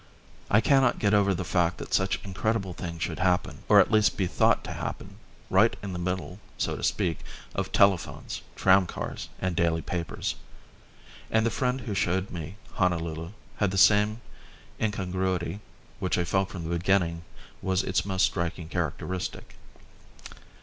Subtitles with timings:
[0.49, 4.17] I cannot get over the fact that such incredible things should happen, or at least
[4.17, 7.19] be thought to happen, right in the middle, so to speak,
[7.53, 10.33] of telephones, tram cars, and daily papers.
[11.29, 14.21] And the friend who showed me Honolulu had the same
[14.81, 15.59] incongruity
[15.99, 17.21] which I felt from the beginning
[17.61, 19.53] was its most striking characteristic.